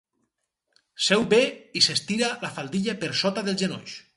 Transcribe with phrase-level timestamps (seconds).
[1.07, 1.41] Seu bé
[1.81, 3.99] i s'estira la faldilla per sota dels genolls.